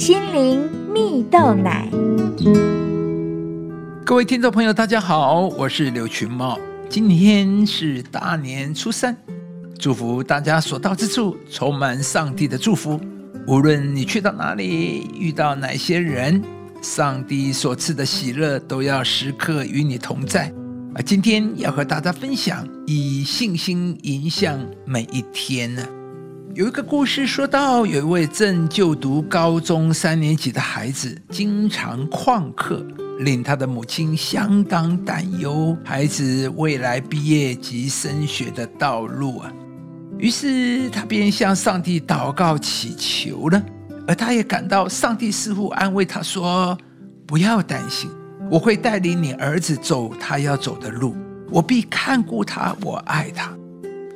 [0.00, 1.86] 心灵蜜豆奶。
[4.02, 6.58] 各位听众朋友，大家好，我是刘群茂。
[6.88, 9.14] 今天是大年初三，
[9.78, 12.98] 祝福大家所到之处充满上帝的祝福。
[13.46, 16.42] 无论你去到哪里，遇到哪些人，
[16.80, 20.50] 上帝所赐的喜乐都要时刻与你同在。
[20.94, 25.86] 啊，今天要和大家分享以信心影响每一天呢。
[26.52, 32.84] 有一个故事说到，有一位正就读高中三年级的孩子，经常旷课，
[33.20, 39.52] 令他的母亲相当担忧孩子未来毕业及升学的道路啊。
[40.18, 43.62] 于是他便向上帝祷告祈求了，
[44.08, 46.76] 而他也感到上帝似乎安慰他说
[47.28, 48.10] ：“不要担心。”
[48.50, 51.14] 我会带领你儿子走他要走的路，
[51.48, 53.56] 我必看顾他，我爱他。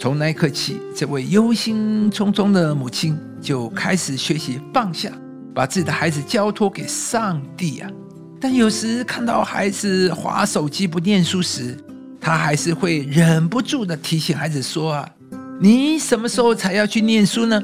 [0.04, 5.10] 从那一刻起，这位忧心忡忡的母亲就开始学习放下，
[5.54, 7.90] 把自己的孩子交托给上帝啊。
[8.38, 11.74] 但有时看到孩子划手机不念书时，
[12.20, 15.08] 她还是会忍不住的提醒孩子说：“啊，
[15.58, 17.58] 你什么时候才要去念书呢？”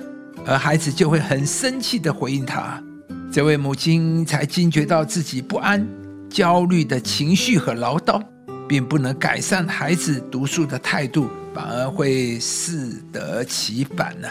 [0.46, 2.82] 而孩子就会很生气的回应他。
[3.30, 5.86] 这位母亲才惊觉到自己不安。
[6.30, 8.18] 焦虑的情绪和唠叨，
[8.70, 14.28] 并不能改善孩子读书的态度，反而会适得其反呢。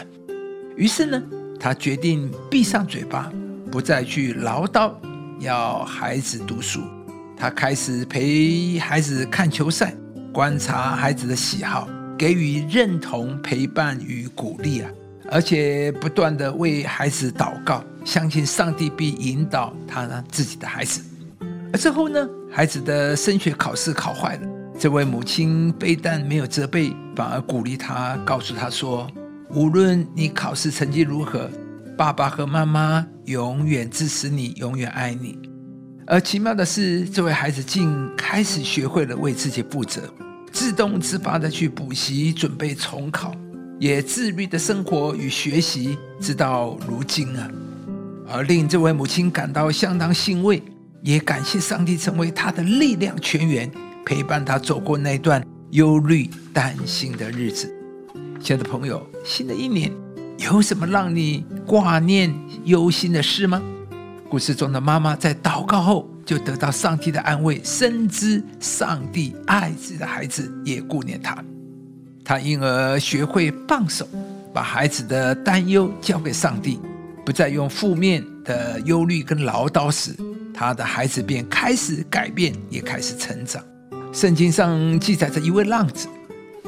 [0.78, 1.22] 于是呢，
[1.60, 3.30] 他决定闭上嘴巴，
[3.70, 4.94] 不再去唠叨，
[5.40, 6.80] 要孩子读书。
[7.36, 9.94] 他开始陪孩子看球赛，
[10.32, 14.90] 观察孩子的喜好，给予认同、陪伴与鼓励啊！
[15.30, 21.02] 而且不断的为孩子祷告，相信上帝必引导他自己的孩子。
[21.72, 29.08] 而之后呢，孩子的升学考试考坏了，这位母亲非但没有责备，反而鼓励他，告诉他说
[29.54, 31.48] ：“无论你考试成绩如何，
[31.96, 35.38] 爸爸和妈妈永远支持你，永远爱你。”
[36.08, 40.02] 而奇妙的是，这位孩子竟开始学会了为自己负责，
[40.50, 43.32] 自动自发的去补习，准备重考，
[43.78, 47.48] 也自律的生活与学习，直到如今啊！
[48.28, 50.60] 而令这位母亲感到相当欣慰。
[51.02, 53.70] 也感谢上帝成为他的力量泉源，
[54.04, 57.72] 陪伴他走过那段忧虑、担心的日子。
[58.40, 59.90] 亲爱的朋友，新的一年
[60.38, 62.34] 有什么让你挂念、
[62.64, 63.62] 忧心的事吗？
[64.28, 71.42] 故事中的妈妈在祷告后就得到上帝的安慰，深知上帝爱自己的孩子，也顾念他。
[72.22, 74.06] 他因而学会放手，
[74.52, 76.78] 把孩子的担忧交给上帝，
[77.24, 80.14] 不再用负面的忧虑跟唠叨时。
[80.60, 83.64] 他的孩子便开始改变，也开始成长。
[84.12, 86.06] 圣经上记载着一位浪子，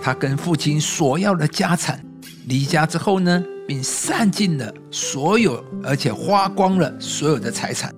[0.03, 2.03] 他跟父亲索要了家产，
[2.47, 7.94] 离家之后呢，并散尽了所有，而且花光了所有的财产。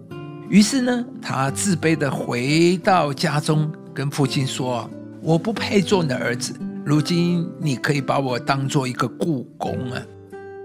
[0.49, 4.91] 于是呢，他自卑的回到家中，跟父亲说
[5.23, 6.53] ：“我不配做你的儿子，
[6.85, 10.03] 如今你可以把我当做一个故宫啊。”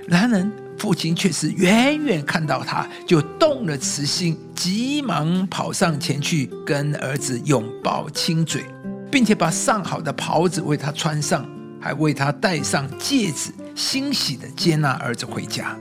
[0.09, 0.69] 然而。
[0.79, 8.63] 父亲却是远远看到他，就动了慈心，急忙跑上前去跟儿子拥抱亲嘴，
[9.12, 11.45] 并且把上好的袍子为他穿上，
[11.81, 15.75] 还为他戴上戒指，欣喜的接纳儿子回家。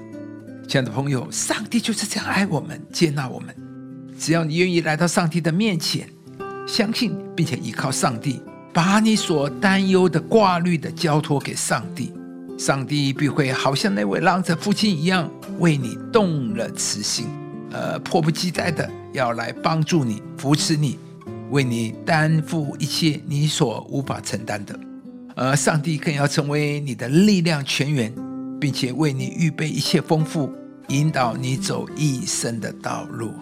[0.67, 3.55] 亲爱的朋友，上帝就是这样爱我们，接纳我们。
[4.19, 6.09] 只要你愿意来到上帝的面前，
[6.67, 8.43] 相信并且依靠上帝，
[8.73, 12.13] 把你所担忧的、挂虑的交托给上帝。
[12.59, 15.31] 上帝必会好像那位浪子父亲一样，
[15.61, 17.27] 为你动了慈心，
[17.71, 20.99] 呃，迫不及待的要来帮助你、扶持你，
[21.51, 24.79] 为你担负一切你所无法承担的。
[25.37, 28.13] 而上帝更要成为你的力量泉源，
[28.61, 30.53] 并且为你预备一切丰富，
[30.89, 33.33] 引导你走一生的道路。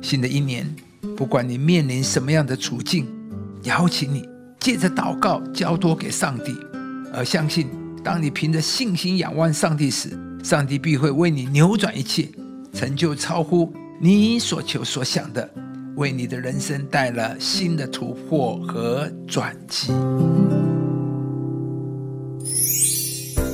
[0.00, 0.72] 新的一年，
[1.16, 3.04] 不管你面临什么样的处境，
[3.64, 4.28] 邀请你
[4.60, 6.56] 借着祷告交托给上帝，
[7.12, 7.66] 而相信。
[8.02, 12.28] 当你凭着信心仰望上帝时，上帝必会为你扭转一切，
[12.72, 15.48] 成就超乎你所求所想的，
[15.96, 19.92] 为你的人生带来新的突破和转机。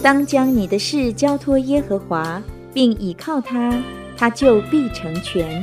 [0.03, 2.43] 当将你的事交托耶和华，
[2.75, 3.83] 并倚靠他，
[4.17, 5.63] 他就必成全。